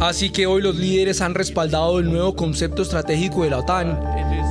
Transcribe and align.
Así 0.00 0.30
que 0.30 0.46
hoy 0.46 0.60
los 0.60 0.76
líderes 0.76 1.20
han 1.20 1.34
respaldado 1.34 1.98
el 2.00 2.10
nuevo 2.10 2.34
concepto 2.34 2.82
estratégico 2.82 3.44
de 3.44 3.50
la 3.50 3.58
OTAN. 3.58 4.00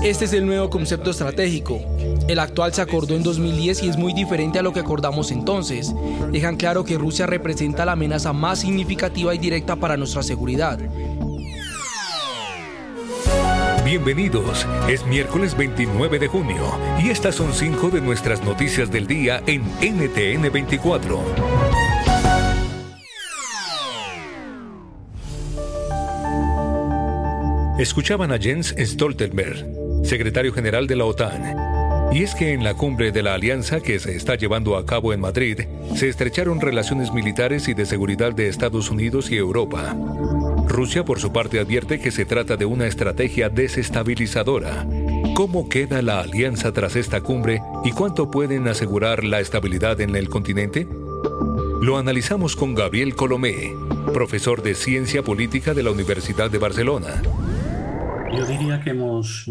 Este 0.04 0.26
es 0.26 0.34
el 0.34 0.46
nuevo 0.46 0.70
concepto 0.70 1.12
estratégico. 1.12 1.82
El 2.28 2.40
actual 2.40 2.74
se 2.74 2.82
acordó 2.82 3.16
en 3.16 3.24
2010 3.24 3.84
y 3.84 3.90
es 3.90 3.98
muy 3.98 4.14
diferente 4.14 4.60
a 4.60 4.62
lo 4.62 4.72
que 4.72 4.80
acordamos 4.80 5.32
entonces. 5.32 5.94
Dejan 6.32 6.56
claro 6.56 6.86
que 6.86 6.98
Rusia 6.98 7.28
representa 7.28 7.86
la 7.86 7.92
amenaza 7.92 8.32
más 8.32 8.60
significativa 8.60 9.36
y 9.36 9.38
directa 9.38 9.76
para 9.76 9.98
nuestra 9.98 10.24
seguridad. 10.24 10.80
Bienvenidos, 13.84 14.66
es 14.88 15.06
miércoles 15.06 15.58
29 15.58 16.20
de 16.20 16.28
junio 16.30 16.64
y 17.04 17.10
estas 17.10 17.36
son 17.36 17.54
cinco 17.54 17.90
de 17.90 18.00
nuestras 18.00 18.42
noticias 18.44 18.90
del 18.90 19.08
día 19.08 19.44
en 19.46 19.64
NTN 19.82 20.50
24. 20.50 21.51
Escuchaban 27.82 28.32
a 28.32 28.38
Jens 28.38 28.76
Stoltenberg, 28.78 29.66
secretario 30.06 30.54
general 30.54 30.86
de 30.86 30.96
la 30.96 31.06
OTAN. 31.06 31.56
Y 32.12 32.22
es 32.22 32.36
que 32.36 32.54
en 32.54 32.64
la 32.64 32.76
cumbre 32.76 33.12
de 33.12 33.24
la 33.24 33.34
alianza 33.34 33.80
que 33.80 33.98
se 33.98 34.16
está 34.16 34.36
llevando 34.36 34.78
a 34.78 34.86
cabo 34.86 35.14
en 35.14 35.20
Madrid, 35.20 35.62
se 35.96 36.08
estrecharon 36.08 36.62
relaciones 36.62 37.12
militares 37.12 37.68
y 37.70 37.74
de 37.74 37.88
seguridad 37.88 38.34
de 38.34 38.50
Estados 38.50 38.92
Unidos 38.92 39.32
y 39.32 39.38
Europa. 39.38 39.98
Rusia, 40.68 41.04
por 41.04 41.20
su 41.20 41.34
parte, 41.34 41.60
advierte 41.60 42.00
que 42.00 42.12
se 42.12 42.24
trata 42.24 42.56
de 42.56 42.66
una 42.66 42.86
estrategia 42.86 43.50
desestabilizadora. 43.50 44.86
¿Cómo 45.34 45.68
queda 45.68 46.04
la 46.04 46.20
alianza 46.20 46.72
tras 46.74 46.96
esta 46.96 47.22
cumbre 47.22 47.64
y 47.84 47.94
cuánto 47.94 48.30
pueden 48.30 48.68
asegurar 48.68 49.24
la 49.24 49.40
estabilidad 49.40 50.00
en 50.02 50.16
el 50.16 50.30
continente? 50.30 50.88
Lo 51.82 51.98
analizamos 51.98 52.56
con 52.56 52.76
Gabriel 52.76 53.16
Colomé, 53.16 53.74
profesor 54.14 54.62
de 54.62 54.76
Ciencia 54.76 55.24
Política 55.24 55.74
de 55.74 55.82
la 55.82 55.90
Universidad 55.90 56.52
de 56.52 56.60
Barcelona. 56.60 57.24
Yo 58.38 58.46
diría 58.46 58.80
que 58.80 58.92
hemos, 58.92 59.46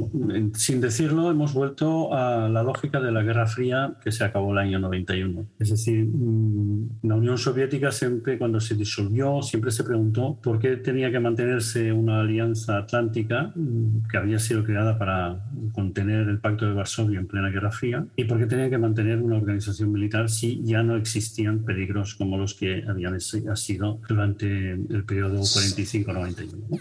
sin 0.55 0.81
decirlo, 0.81 1.31
hemos 1.31 1.53
vuelto 1.53 2.15
a 2.15 2.49
la 2.49 2.63
lógica 2.63 3.01
de 3.01 3.13
la 3.13 3.23
Guerra 3.23 3.47
Fría 3.47 3.95
que 4.03 4.11
se 4.11 4.25
acabó 4.25 4.53
el 4.53 4.59
año 4.59 4.79
91. 4.79 5.47
Es 5.59 5.71
decir, 5.71 6.07
mm, 6.07 7.01
la 7.03 7.17
Unión 7.17 7.37
Soviética 7.37 7.93
siempre, 7.93 8.39
cuando 8.39 8.59
se 8.59 8.75
disolvió, 8.75 9.43
siempre 9.43 9.71
se 9.71 9.85
preguntó 9.85 10.39
por 10.43 10.59
qué 10.59 10.77
tenía 10.77 11.11
que 11.11 11.21
mantenerse 11.21 11.93
una 11.93 12.21
alianza 12.21 12.79
atlántica 12.79 13.53
mm, 13.55 14.09
que 14.11 14.17
había 14.17 14.39
sido 14.39 14.65
creada 14.65 14.99
para 14.99 15.45
contener 15.73 16.29
el 16.29 16.41
Pacto 16.41 16.67
de 16.67 16.73
Varsovia 16.73 17.21
en 17.21 17.27
plena 17.27 17.51
Guerra 17.51 17.71
Fría 17.71 18.07
y 18.17 18.25
por 18.25 18.39
qué 18.39 18.47
tenía 18.47 18.71
que 18.71 18.79
mantener 18.79 19.21
una 19.21 19.37
organización 19.37 19.93
militar 19.93 20.31
si 20.31 20.63
ya 20.65 20.83
no 20.83 20.97
existían 20.97 21.65
peligros 21.65 22.15
como 22.15 22.39
los 22.39 22.55
que 22.55 22.83
habían 22.89 23.21
sido 23.21 24.01
durante 24.09 24.73
el 24.73 25.05
periodo 25.05 25.41
45-91. 25.41 26.81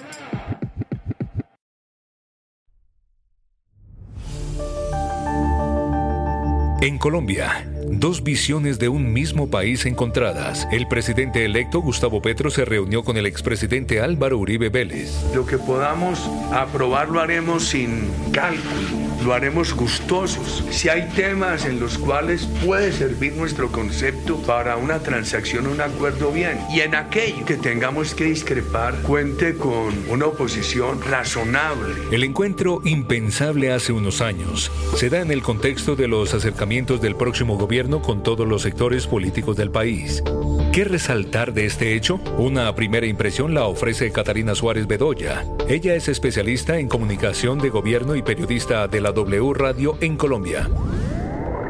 En 6.81 6.97
Colombia, 6.97 7.69
dos 7.91 8.23
visiones 8.23 8.79
de 8.79 8.89
un 8.89 9.13
mismo 9.13 9.51
país 9.51 9.85
encontradas. 9.85 10.67
El 10.71 10.87
presidente 10.87 11.45
electo 11.45 11.79
Gustavo 11.79 12.23
Petro 12.23 12.49
se 12.49 12.65
reunió 12.65 13.03
con 13.03 13.17
el 13.17 13.27
expresidente 13.27 14.01
Álvaro 14.01 14.39
Uribe 14.39 14.69
Vélez. 14.69 15.11
Lo 15.35 15.45
que 15.45 15.59
podamos 15.59 16.27
aprobar 16.51 17.09
lo 17.09 17.19
haremos 17.19 17.65
sin 17.65 18.09
cálculo, 18.31 19.10
lo 19.23 19.33
haremos 19.33 19.73
gustosos. 19.73 20.63
Si 20.69 20.89
hay 20.89 21.09
temas 21.09 21.65
en 21.65 21.79
los 21.79 21.97
cuales 21.97 22.47
puede 22.65 22.91
servir 22.91 23.33
nuestro 23.33 23.71
concepto 23.71 24.37
para 24.41 24.77
una 24.77 24.99
transacción, 24.99 25.67
un 25.67 25.81
acuerdo 25.81 26.31
bien, 26.31 26.59
y 26.69 26.81
en 26.81 26.95
aquello 26.95 27.45
que 27.45 27.55
tengamos 27.55 28.13
que 28.13 28.25
discrepar, 28.25 28.95
cuente 29.01 29.55
con 29.55 29.93
una 30.09 30.25
oposición 30.27 31.01
razonable. 31.01 31.93
El 32.11 32.23
encuentro 32.23 32.81
impensable 32.85 33.71
hace 33.71 33.91
unos 33.91 34.21
años 34.21 34.71
se 34.95 35.09
da 35.09 35.21
en 35.21 35.31
el 35.31 35.41
contexto 35.41 35.95
de 35.95 36.07
los 36.07 36.33
acercamientos 36.33 37.01
del 37.01 37.15
próximo 37.15 37.57
gobierno 37.57 38.01
con 38.01 38.23
todos 38.23 38.47
los 38.47 38.61
sectores 38.61 39.07
políticos 39.07 39.57
del 39.57 39.71
país. 39.71 40.23
¿Qué 40.71 40.85
resaltar 40.85 41.53
de 41.53 41.65
este 41.65 41.95
hecho? 41.95 42.15
Una 42.37 42.73
primera 42.75 43.05
impresión 43.05 43.53
la 43.53 43.65
ofrece 43.65 44.11
Catarina 44.11 44.55
Suárez 44.55 44.87
Bedoya. 44.87 45.43
Ella 45.67 45.95
es 45.95 46.07
especialista 46.07 46.79
en 46.79 46.87
comunicación 46.87 47.59
de 47.59 47.69
gobierno 47.69 48.15
y 48.15 48.21
periodista 48.21 48.87
de 48.87 49.01
la 49.01 49.10
W 49.11 49.53
Radio 49.53 49.97
en 50.01 50.17
Colombia. 50.17 50.69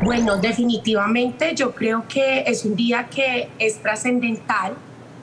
Bueno, 0.04 0.38
definitivamente 0.38 1.54
yo 1.56 1.76
creo 1.76 2.06
que 2.08 2.44
es 2.48 2.66
un 2.66 2.76
día 2.76 3.08
que 3.08 3.50
es 3.60 3.82
trascendental, 3.82 4.74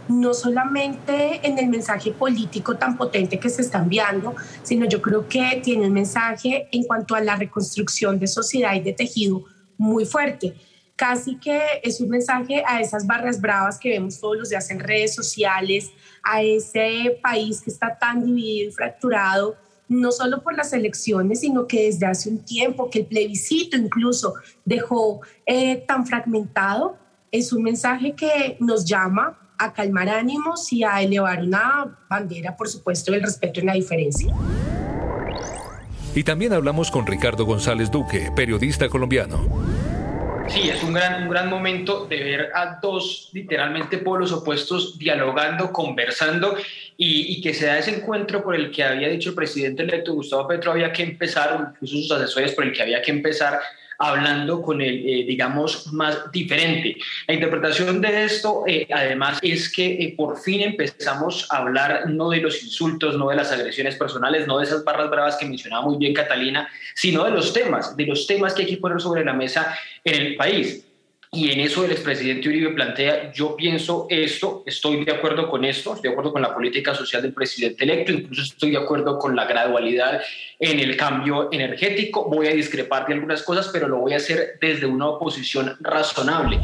no 0.08 0.32
solamente 0.32 1.40
en 1.42 1.58
el 1.58 1.68
mensaje 1.68 2.12
político 2.12 2.76
tan 2.76 2.96
potente 2.96 3.38
que 3.38 3.50
se 3.50 3.62
está 3.62 3.78
enviando, 3.78 4.34
sino 4.62 4.86
yo 4.86 5.02
creo 5.02 5.28
que 5.28 5.60
tiene 5.62 5.86
un 5.86 5.92
mensaje 5.92 6.68
en 6.70 6.84
cuanto 6.84 7.14
a 7.14 7.20
la 7.20 7.36
reconstrucción 7.36 8.18
de 8.18 8.26
sociedad 8.26 8.74
y 8.74 8.80
de 8.80 8.92
tejido 8.92 9.44
muy 9.76 10.06
fuerte. 10.06 10.54
Casi 10.96 11.36
que 11.36 11.60
es 11.82 12.00
un 12.00 12.08
mensaje 12.08 12.62
a 12.66 12.81
esas 12.81 13.06
barras 13.06 13.40
bravas 13.40 13.78
que 13.78 13.90
vemos 13.90 14.20
todos 14.20 14.37
los 14.37 14.48
días 14.48 14.70
en 14.70 14.81
redes 14.81 15.14
sociales, 15.14 15.90
a 16.22 16.43
ese 16.43 17.19
país 17.22 17.60
que 17.60 17.70
está 17.70 17.98
tan 17.98 18.25
dividido 18.25 18.70
y 18.70 18.72
fracturado, 18.72 19.56
no 19.88 20.12
solo 20.12 20.43
por 20.43 20.56
las 20.56 20.73
elecciones, 20.73 21.40
sino 21.40 21.67
que 21.67 21.85
desde 21.85 22.06
hace 22.06 22.29
un 22.29 22.44
tiempo, 22.44 22.90
que 22.90 23.00
el 23.00 23.06
plebiscito 23.06 23.76
incluso 23.76 24.35
dejó 24.64 25.20
eh, 25.46 25.76
tan 25.87 26.06
fragmentado, 26.06 26.96
es 27.32 27.52
un 27.52 27.62
mensaje 27.62 28.14
que 28.14 28.56
nos 28.61 28.85
llama 28.85 29.38
a 29.58 29.73
calmar 29.73 30.08
ánimos 30.08 30.73
y 30.73 30.85
a 30.85 31.02
elevar 31.02 31.43
una 31.43 31.99
bandera, 32.08 32.56
por 32.56 32.69
supuesto, 32.69 33.12
del 33.12 33.23
respeto 33.23 33.61
y 33.61 33.64
la 33.64 33.75
diferencia. 33.75 34.35
Y 36.14 36.23
también 36.25 36.52
hablamos 36.52 36.91
con 36.91 37.06
Ricardo 37.06 37.44
González 37.44 37.91
Duque, 37.91 38.31
periodista 38.34 38.88
colombiano. 38.88 39.46
Sí, 40.48 40.70
es 40.70 40.82
un 40.82 40.94
gran, 40.94 41.24
un 41.24 41.28
gran 41.28 41.48
momento 41.48 42.06
de 42.06 42.24
ver 42.24 42.50
a 42.54 42.78
dos 42.80 43.28
literalmente 43.32 43.98
pueblos 43.98 44.32
opuestos 44.32 44.98
dialogando, 44.98 45.70
conversando 45.70 46.56
y, 46.96 47.40
que 47.42 47.52
se 47.54 47.66
da 47.66 47.78
ese 47.78 47.94
encuentro 47.94 48.42
por 48.42 48.54
el 48.54 48.70
que 48.70 48.82
había 48.82 49.08
dicho 49.08 49.30
el 49.30 49.34
presidente 49.34 49.82
electo 49.82 50.14
Gustavo 50.14 50.48
Petro 50.48 50.72
había 50.72 50.92
que 50.92 51.02
empezar, 51.02 51.74
incluso 51.74 51.96
sus 51.96 52.10
asesores 52.10 52.52
por 52.54 52.64
el 52.64 52.72
que 52.72 52.82
había 52.82 53.02
que 53.02 53.10
empezar 53.10 53.60
hablando 53.98 54.62
con 54.62 54.80
el, 54.80 55.06
eh, 55.06 55.24
digamos, 55.26 55.92
más 55.92 56.30
diferente. 56.30 56.96
La 57.26 57.34
interpretación 57.34 58.00
de 58.00 58.24
esto, 58.24 58.62
eh, 58.66 58.86
además, 58.90 59.38
es 59.42 59.70
que 59.72 59.86
eh, 59.86 60.14
por 60.16 60.38
fin 60.38 60.62
empezamos 60.62 61.46
a 61.50 61.58
hablar 61.58 62.08
no 62.08 62.30
de 62.30 62.40
los 62.40 62.62
insultos, 62.62 63.16
no 63.16 63.28
de 63.28 63.36
las 63.36 63.50
agresiones 63.50 63.96
personales, 63.96 64.46
no 64.46 64.58
de 64.58 64.64
esas 64.64 64.84
barras 64.84 65.10
bravas 65.10 65.36
que 65.36 65.46
mencionaba 65.46 65.84
muy 65.84 65.96
bien 65.98 66.14
Catalina, 66.14 66.68
sino 66.94 67.24
de 67.24 67.32
los 67.32 67.52
temas, 67.52 67.96
de 67.96 68.06
los 68.06 68.26
temas 68.26 68.54
que 68.54 68.62
hay 68.62 68.68
que 68.68 68.76
poner 68.76 69.00
sobre 69.00 69.24
la 69.24 69.32
mesa 69.32 69.76
en 70.04 70.14
el 70.14 70.36
país. 70.36 70.88
Y 71.30 71.50
en 71.50 71.60
eso 71.60 71.84
el 71.84 71.90
expresidente 71.90 72.48
Uribe 72.48 72.70
plantea, 72.70 73.32
yo 73.32 73.54
pienso 73.54 74.06
esto, 74.08 74.62
estoy 74.66 75.04
de 75.04 75.12
acuerdo 75.12 75.50
con 75.50 75.62
esto, 75.62 75.92
estoy 75.92 76.08
de 76.08 76.12
acuerdo 76.12 76.32
con 76.32 76.40
la 76.40 76.54
política 76.54 76.94
social 76.94 77.20
del 77.20 77.34
presidente 77.34 77.84
electo, 77.84 78.12
incluso 78.12 78.42
estoy 78.42 78.70
de 78.70 78.78
acuerdo 78.78 79.19
con 79.19 79.36
la 79.36 79.44
gradualidad 79.44 80.22
en 80.58 80.80
el 80.80 80.96
cambio 80.96 81.50
energético, 81.52 82.25
voy 82.30 82.46
a 82.46 82.52
discrepar 82.52 83.06
de 83.06 83.14
algunas 83.14 83.42
cosas, 83.42 83.69
pero 83.70 83.88
lo 83.88 83.98
voy 83.98 84.14
a 84.14 84.16
hacer 84.16 84.58
desde 84.58 84.86
una 84.86 85.06
oposición 85.06 85.76
razonable. 85.80 86.60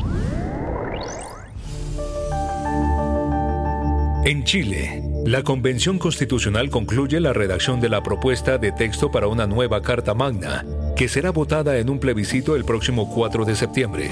En 4.25 4.45
Chile, 4.45 5.03
la 5.27 5.43
Convención 5.43 5.99
Constitucional 5.99 6.71
concluye 6.71 7.21
la 7.21 7.35
redacción 7.35 7.83
de 7.83 7.91
la 7.91 8.03
propuesta 8.03 8.57
de 8.57 8.73
texto 8.73 9.11
para 9.11 9.27
una 9.27 9.47
nueva 9.47 9.83
Carta 9.83 10.15
Magna 10.15 10.65
que 10.97 11.09
será 11.09 11.31
votada 11.31 11.79
en 11.79 11.91
un 11.91 11.99
plebiscito 11.99 12.57
el 12.57 12.65
próximo 12.65 13.09
4 13.11 13.45
de 13.45 13.57
septiembre. 13.57 14.11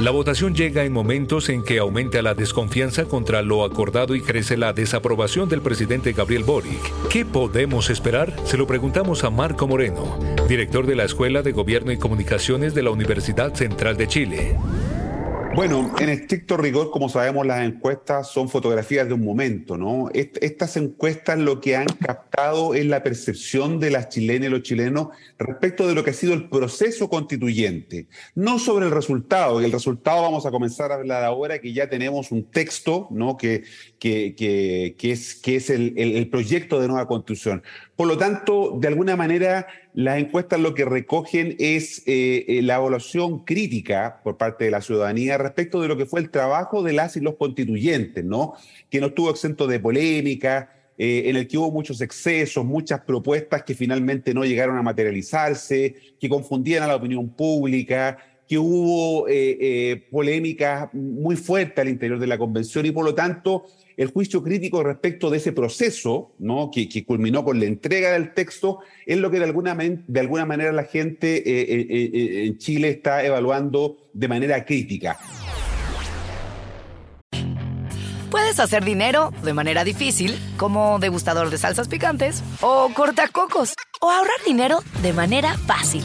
La 0.00 0.12
votación 0.12 0.54
llega 0.54 0.84
en 0.84 0.94
momentos 0.94 1.50
en 1.50 1.62
que 1.62 1.78
aumenta 1.78 2.22
la 2.22 2.32
desconfianza 2.32 3.04
contra 3.04 3.42
lo 3.42 3.64
acordado 3.64 4.14
y 4.14 4.22
crece 4.22 4.56
la 4.56 4.72
desaprobación 4.72 5.50
del 5.50 5.60
presidente 5.60 6.14
Gabriel 6.14 6.42
Boric. 6.42 6.80
¿Qué 7.10 7.26
podemos 7.26 7.90
esperar? 7.90 8.34
Se 8.46 8.56
lo 8.56 8.66
preguntamos 8.66 9.24
a 9.24 9.30
Marco 9.30 9.68
Moreno, 9.68 10.18
director 10.48 10.86
de 10.86 10.96
la 10.96 11.04
Escuela 11.04 11.42
de 11.42 11.52
Gobierno 11.52 11.92
y 11.92 11.98
Comunicaciones 11.98 12.74
de 12.74 12.82
la 12.82 12.90
Universidad 12.92 13.54
Central 13.54 13.98
de 13.98 14.08
Chile. 14.08 14.56
Bueno, 15.52 15.92
en 15.98 16.08
estricto 16.08 16.56
rigor, 16.56 16.92
como 16.92 17.08
sabemos, 17.08 17.44
las 17.44 17.66
encuestas 17.66 18.30
son 18.30 18.48
fotografías 18.48 19.08
de 19.08 19.14
un 19.14 19.24
momento, 19.24 19.76
¿no? 19.76 20.08
estas 20.14 20.76
encuestas 20.76 21.38
lo 21.38 21.60
que 21.60 21.74
han 21.74 21.86
captado 21.86 22.74
es 22.74 22.86
la 22.86 23.02
percepción 23.02 23.80
de 23.80 23.90
las 23.90 24.10
chilenas 24.10 24.46
y 24.46 24.50
los 24.50 24.62
chilenos 24.62 25.08
respecto 25.38 25.88
de 25.88 25.94
lo 25.94 26.04
que 26.04 26.10
ha 26.10 26.14
sido 26.14 26.34
el 26.34 26.48
proceso 26.48 27.10
constituyente, 27.10 28.06
no 28.36 28.60
sobre 28.60 28.86
el 28.86 28.92
resultado. 28.92 29.60
El 29.60 29.72
resultado 29.72 30.22
vamos 30.22 30.46
a 30.46 30.52
comenzar 30.52 30.92
a 30.92 30.94
hablar 30.94 31.24
ahora 31.24 31.58
que 31.58 31.72
ya 31.72 31.90
tenemos 31.90 32.30
un 32.30 32.44
texto, 32.44 33.08
¿no? 33.10 33.36
Que, 33.36 33.64
que, 34.00 34.96
es, 34.98 35.70
el 35.70 36.28
proyecto 36.30 36.80
de 36.80 36.88
nueva 36.88 37.06
constitución. 37.06 37.62
Por 37.94 38.08
lo 38.08 38.16
tanto, 38.16 38.78
de 38.80 38.88
alguna 38.88 39.14
manera, 39.14 39.66
las 39.92 40.18
encuestas 40.18 40.58
lo 40.58 40.74
que 40.74 40.86
recogen 40.86 41.54
es 41.58 42.02
eh, 42.06 42.46
eh, 42.48 42.62
la 42.62 42.76
evaluación 42.76 43.44
crítica 43.44 44.20
por 44.24 44.38
parte 44.38 44.64
de 44.64 44.70
la 44.70 44.80
ciudadanía 44.80 45.36
respecto 45.36 45.82
de 45.82 45.88
lo 45.88 45.98
que 45.98 46.06
fue 46.06 46.20
el 46.20 46.30
trabajo 46.30 46.82
de 46.82 46.94
las 46.94 47.16
y 47.16 47.20
los 47.20 47.36
constituyentes, 47.36 48.24
¿no? 48.24 48.54
Que 48.88 49.00
no 49.00 49.08
estuvo 49.08 49.28
exento 49.28 49.66
de 49.66 49.80
polémica, 49.80 50.70
eh, 50.96 51.24
en 51.26 51.36
el 51.36 51.46
que 51.46 51.58
hubo 51.58 51.70
muchos 51.70 52.00
excesos, 52.00 52.64
muchas 52.64 53.00
propuestas 53.00 53.64
que 53.64 53.74
finalmente 53.74 54.32
no 54.32 54.44
llegaron 54.44 54.78
a 54.78 54.82
materializarse, 54.82 55.94
que 56.18 56.28
confundían 56.28 56.82
a 56.82 56.86
la 56.86 56.96
opinión 56.96 57.28
pública, 57.28 58.16
que 58.50 58.58
hubo 58.58 59.26
polémicas 60.10 60.92
muy 60.92 61.36
fuertes 61.36 61.78
al 61.78 61.88
interior 61.88 62.18
de 62.18 62.26
la 62.26 62.36
convención 62.36 62.84
y 62.84 62.90
por 62.90 63.04
lo 63.04 63.14
tanto 63.14 63.64
el 64.00 64.10
juicio 64.10 64.42
crítico 64.42 64.82
respecto 64.82 65.28
de 65.28 65.36
ese 65.36 65.52
proceso, 65.52 66.32
¿no? 66.38 66.70
que, 66.70 67.04
culminó 67.04 67.44
con 67.44 67.60
la 67.60 67.66
entrega 67.66 68.12
del 68.12 68.32
texto, 68.32 68.78
es 69.04 69.18
lo 69.18 69.30
que 69.30 69.38
de 69.38 69.44
alguna, 69.44 69.74
de 69.76 70.20
alguna 70.20 70.46
manera 70.46 70.72
la 70.72 70.84
gente 70.84 71.36
eh, 71.36 71.66
eh, 71.68 71.86
eh, 71.90 72.46
en 72.46 72.56
Chile 72.56 72.88
está 72.88 73.22
evaluando 73.22 73.98
de 74.14 74.26
manera 74.26 74.64
crítica. 74.64 75.18
Puedes 78.30 78.58
hacer 78.58 78.86
dinero 78.86 79.34
de 79.44 79.52
manera 79.52 79.84
difícil, 79.84 80.34
como 80.56 80.98
degustador 80.98 81.50
de 81.50 81.58
salsas 81.58 81.88
picantes, 81.88 82.42
o 82.62 82.88
cortacocos, 82.94 83.74
o 84.00 84.10
ahorrar 84.10 84.32
dinero 84.46 84.78
de 85.02 85.12
manera 85.12 85.58
fácil 85.58 86.04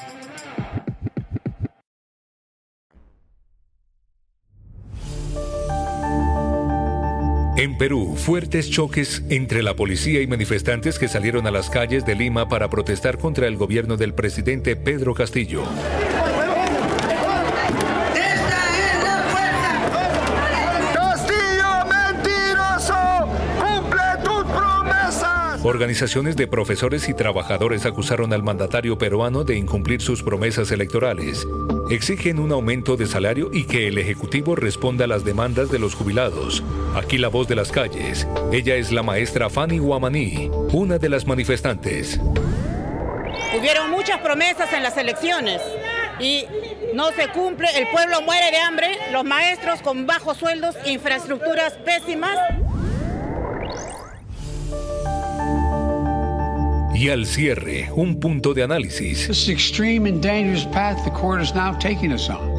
En 7.61 7.77
Perú, 7.77 8.15
fuertes 8.17 8.71
choques 8.71 9.21
entre 9.29 9.61
la 9.61 9.75
policía 9.75 10.19
y 10.19 10.25
manifestantes 10.25 10.97
que 10.97 11.07
salieron 11.07 11.45
a 11.45 11.51
las 11.51 11.69
calles 11.69 12.03
de 12.07 12.15
Lima 12.15 12.49
para 12.49 12.71
protestar 12.71 13.19
contra 13.19 13.45
el 13.45 13.55
gobierno 13.55 13.97
del 13.97 14.15
presidente 14.15 14.75
Pedro 14.75 15.13
Castillo. 15.13 15.61
Organizaciones 25.63 26.35
de 26.35 26.47
profesores 26.47 27.07
y 27.09 27.13
trabajadores 27.13 27.85
acusaron 27.85 28.33
al 28.33 28.41
mandatario 28.41 28.97
peruano 28.97 29.43
de 29.43 29.55
incumplir 29.55 30.01
sus 30.01 30.23
promesas 30.23 30.71
electorales. 30.71 31.47
Exigen 31.91 32.39
un 32.39 32.53
aumento 32.53 32.95
de 32.95 33.05
salario 33.05 33.49
y 33.51 33.65
que 33.65 33.89
el 33.89 33.97
Ejecutivo 33.97 34.55
responda 34.55 35.03
a 35.03 35.07
las 35.09 35.25
demandas 35.25 35.69
de 35.69 35.77
los 35.77 35.93
jubilados. 35.93 36.63
Aquí 36.95 37.17
la 37.17 37.27
voz 37.27 37.49
de 37.49 37.55
las 37.55 37.69
calles. 37.69 38.25
Ella 38.53 38.75
es 38.75 38.93
la 38.93 39.03
maestra 39.03 39.49
Fanny 39.49 39.77
Guamaní, 39.77 40.49
una 40.71 40.97
de 40.97 41.09
las 41.09 41.27
manifestantes. 41.27 42.17
Hubieron 43.59 43.91
muchas 43.91 44.19
promesas 44.19 44.71
en 44.71 44.83
las 44.83 44.95
elecciones 44.95 45.61
y 46.17 46.45
no 46.93 47.11
se 47.11 47.27
cumple, 47.27 47.67
el 47.75 47.89
pueblo 47.89 48.21
muere 48.21 48.51
de 48.51 48.57
hambre, 48.57 48.87
los 49.11 49.25
maestros 49.25 49.81
con 49.81 50.07
bajos 50.07 50.37
sueldos, 50.37 50.77
infraestructuras 50.85 51.73
pésimas. 51.73 52.37
Y 57.01 57.09
al 57.09 57.25
cierre, 57.25 57.89
un 57.95 58.19
punto 58.19 58.53
de 58.53 58.61
análisis. 58.61 59.27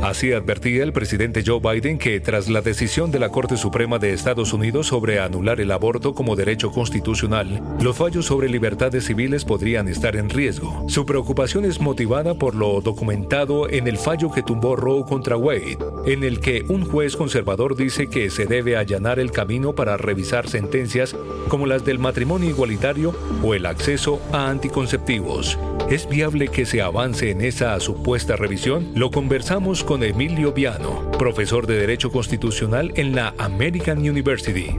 Así 0.02 0.32
advertía 0.32 0.82
el 0.82 0.92
presidente 0.92 1.44
Joe 1.46 1.60
Biden 1.60 1.96
que 1.96 2.18
tras 2.18 2.48
la 2.48 2.60
decisión 2.60 3.12
de 3.12 3.20
la 3.20 3.28
Corte 3.28 3.56
Suprema 3.56 4.00
de 4.00 4.12
Estados 4.12 4.52
Unidos 4.52 4.88
sobre 4.88 5.20
anular 5.20 5.60
el 5.60 5.70
aborto 5.70 6.12
como 6.12 6.34
derecho 6.34 6.72
constitucional, 6.72 7.62
los 7.80 7.96
fallos 7.96 8.26
sobre 8.26 8.48
libertades 8.48 9.04
civiles 9.06 9.44
podrían 9.44 9.86
estar 9.86 10.16
en 10.16 10.28
riesgo. 10.28 10.84
Su 10.88 11.06
preocupación 11.06 11.64
es 11.64 11.80
motivada 11.80 12.34
por 12.34 12.56
lo 12.56 12.80
documentado 12.80 13.70
en 13.70 13.86
el 13.86 13.96
fallo 13.96 14.32
que 14.32 14.42
tumbó 14.42 14.74
Roe 14.74 15.04
contra 15.04 15.36
Wade, 15.36 15.78
en 16.04 16.24
el 16.24 16.40
que 16.40 16.64
un 16.68 16.84
juez 16.84 17.14
conservador 17.14 17.76
dice 17.76 18.08
que 18.08 18.28
se 18.28 18.46
debe 18.46 18.76
allanar 18.76 19.20
el 19.20 19.30
camino 19.30 19.72
para 19.72 19.96
revisar 19.98 20.48
sentencias 20.48 21.14
como 21.48 21.66
las 21.66 21.84
del 21.84 22.00
matrimonio 22.00 22.50
igualitario 22.50 23.14
o 23.40 23.54
el 23.54 23.66
acceso 23.66 24.20
a 24.32 24.50
anticonceptivos. 24.50 25.56
¿Es 25.90 26.08
viable 26.08 26.48
que 26.48 26.64
se 26.64 26.80
avance 26.80 27.30
en 27.30 27.42
esa 27.42 27.78
supuesta 27.78 28.34
revisión? 28.34 28.92
Lo 28.94 29.10
conversamos 29.10 29.84
con 29.84 29.91
Emilio 30.00 30.52
Viano, 30.52 31.10
profesor 31.18 31.66
de 31.66 31.76
Derecho 31.76 32.10
Constitucional 32.10 32.92
en 32.96 33.14
la 33.14 33.34
American 33.36 33.98
University. 33.98 34.70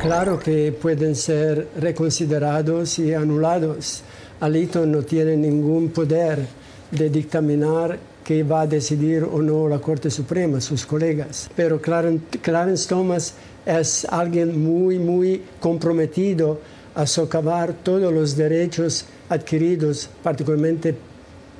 Claro 0.00 0.38
que 0.38 0.70
pueden 0.70 1.16
ser 1.16 1.66
reconsiderados 1.76 3.00
y 3.00 3.14
anulados. 3.14 4.02
Alito 4.38 4.86
no 4.86 5.02
tiene 5.02 5.36
ningún 5.36 5.88
poder 5.88 6.46
de 6.92 7.10
dictaminar 7.10 7.98
qué 8.22 8.44
va 8.44 8.60
a 8.60 8.66
decidir 8.68 9.24
o 9.24 9.42
no 9.42 9.68
la 9.68 9.80
Corte 9.80 10.08
Suprema, 10.08 10.60
sus 10.60 10.86
colegas. 10.86 11.50
Pero 11.56 11.80
Clarence 11.80 12.88
Thomas 12.88 13.34
es 13.64 14.04
alguien 14.04 14.62
muy, 14.62 15.00
muy 15.00 15.42
comprometido 15.58 16.60
a 16.94 17.06
socavar 17.06 17.72
todos 17.72 18.12
los 18.12 18.36
derechos 18.36 19.06
adquiridos, 19.28 20.08
particularmente 20.22 20.94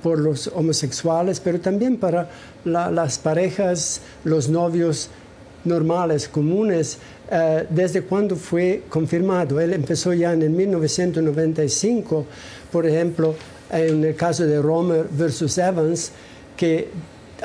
por 0.06 0.20
los 0.20 0.46
homosexuales, 0.54 1.40
pero 1.40 1.58
también 1.58 1.96
para 1.96 2.30
las 2.64 3.18
parejas, 3.18 4.00
los 4.22 4.48
novios 4.48 5.08
normales, 5.64 6.28
comunes, 6.28 6.98
eh, 7.28 7.66
desde 7.68 8.02
cuando 8.02 8.36
fue 8.36 8.84
confirmado. 8.88 9.58
Él 9.58 9.72
empezó 9.72 10.14
ya 10.14 10.32
en 10.32 10.42
el 10.42 10.50
1995, 10.50 12.24
por 12.70 12.86
ejemplo, 12.86 13.34
en 13.68 14.04
el 14.04 14.14
caso 14.14 14.46
de 14.46 14.62
Romer 14.62 15.08
versus 15.10 15.58
Evans, 15.58 16.12
que, 16.56 16.88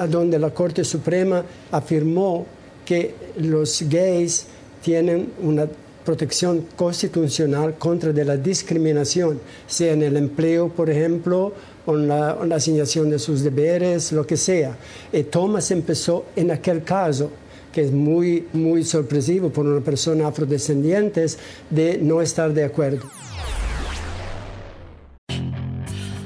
donde 0.08 0.38
la 0.38 0.52
Corte 0.52 0.84
Suprema 0.84 1.44
afirmó 1.72 2.46
que 2.86 3.16
los 3.38 3.82
gays 3.90 4.46
tienen 4.84 5.32
una 5.42 5.66
protección 6.06 6.68
constitucional 6.76 7.76
contra 7.80 8.12
de 8.12 8.26
la 8.26 8.38
discriminación, 8.38 9.40
sea 9.66 9.94
en 9.94 10.04
el 10.04 10.16
empleo, 10.18 10.70
por 10.70 10.92
ejemplo, 10.92 11.54
en 11.88 12.08
la, 12.08 12.56
asignación 12.56 13.10
de 13.10 13.20
sus 13.20 13.44
deberes, 13.44 14.12
lo 14.12 14.26
que 14.26 14.38
sea. 14.38 14.78
Y 15.12 15.24
Thomas 15.24 15.72
empezó 15.72 16.26
en 16.36 16.52
aquel 16.52 16.84
caso 16.84 17.32
que 17.72 17.82
es 17.82 17.92
muy, 17.92 18.48
muy 18.54 18.84
sorpresivo 18.84 19.50
por 19.50 19.66
una 19.66 19.82
persona 19.82 20.28
afrodescendiente, 20.28 21.26
de 21.70 21.98
no 22.00 22.22
estar 22.22 22.54
de 22.54 22.66
acuerdo. 22.66 23.10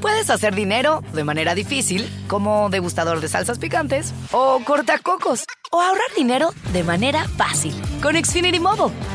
Puedes 0.01 0.29
hacer 0.29 0.55
dinero 0.55 1.03
de 1.13 1.23
manera 1.23 1.55
difícil, 1.55 2.07
como 2.27 2.69
degustador 2.69 3.21
de 3.21 3.27
salsas 3.27 3.59
picantes, 3.59 4.13
o 4.31 4.59
cortacocos, 4.65 5.45
o 5.71 5.81
ahorrar 5.81 6.07
dinero 6.15 6.51
de 6.73 6.83
manera 6.83 7.27
fácil 7.37 7.73
con 8.01 8.15
Xfinity 8.15 8.59
Mobile. 8.59 8.93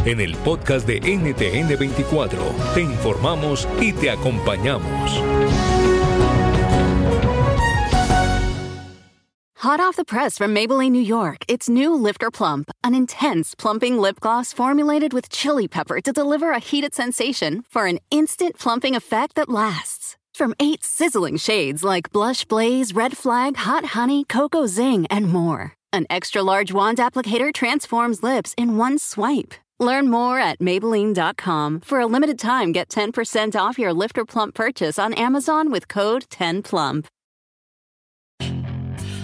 En 0.04 0.20
el 0.20 0.34
podcast 0.38 0.84
de 0.84 1.00
NTN24 1.00 2.38
te 2.74 2.80
informamos 2.80 3.68
y 3.80 3.92
te 3.92 4.10
acompañamos. 4.10 5.12
Hot 9.58 9.78
off 9.78 9.94
the 9.94 10.04
press 10.04 10.36
from 10.36 10.52
Maybelline, 10.52 10.90
New 10.90 11.00
York, 11.00 11.44
it's 11.46 11.68
new 11.68 11.94
Lifter 11.94 12.32
Plump, 12.32 12.72
an 12.82 12.96
intense 12.96 13.54
plumping 13.54 13.96
lip 13.96 14.18
gloss 14.18 14.52
formulated 14.52 15.12
with 15.12 15.30
chili 15.30 15.68
pepper 15.68 16.00
to 16.00 16.12
deliver 16.12 16.50
a 16.50 16.58
heated 16.58 16.94
sensation 16.94 17.62
for 17.68 17.86
an 17.86 18.00
instant 18.10 18.58
plumping 18.58 18.96
effect 18.96 19.36
that 19.36 19.48
lasts. 19.48 20.16
From 20.34 20.52
eight 20.58 20.82
sizzling 20.82 21.36
shades 21.36 21.84
like 21.84 22.10
Blush 22.10 22.44
Blaze, 22.44 22.92
Red 22.92 23.16
Flag, 23.16 23.56
Hot 23.56 23.84
Honey, 23.84 24.24
Cocoa 24.24 24.66
Zing, 24.66 25.06
and 25.08 25.28
more, 25.28 25.74
an 25.92 26.06
extra 26.10 26.42
large 26.42 26.72
wand 26.72 26.98
applicator 26.98 27.54
transforms 27.54 28.20
lips 28.20 28.52
in 28.58 28.76
one 28.76 28.98
swipe. 28.98 29.54
Learn 29.78 30.10
more 30.10 30.40
at 30.40 30.58
Maybelline.com. 30.58 31.82
For 31.82 32.00
a 32.00 32.06
limited 32.06 32.40
time, 32.40 32.72
get 32.72 32.88
10% 32.88 33.54
off 33.54 33.78
your 33.78 33.92
Lifter 33.92 34.24
Plump 34.24 34.56
purchase 34.56 34.98
on 34.98 35.14
Amazon 35.14 35.70
with 35.70 35.86
code 35.86 36.24
10PLUMP. 36.30 37.06